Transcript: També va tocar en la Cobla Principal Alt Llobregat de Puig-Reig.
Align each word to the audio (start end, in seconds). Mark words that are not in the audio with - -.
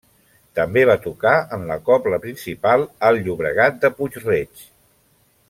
També 0.59 0.85
va 0.89 0.95
tocar 1.03 1.33
en 1.57 1.67
la 1.73 1.77
Cobla 1.89 2.19
Principal 2.23 2.87
Alt 3.11 3.25
Llobregat 3.29 3.79
de 3.85 3.93
Puig-Reig. 4.01 4.67